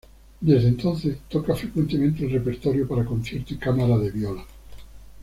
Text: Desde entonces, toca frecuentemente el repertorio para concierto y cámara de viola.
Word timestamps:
Desde 0.39 0.67
entonces, 0.67 1.19
toca 1.29 1.53
frecuentemente 1.53 2.25
el 2.25 2.31
repertorio 2.31 2.87
para 2.87 3.05
concierto 3.05 3.53
y 3.53 3.57
cámara 3.57 3.99
de 3.99 4.09
viola. 4.09 4.43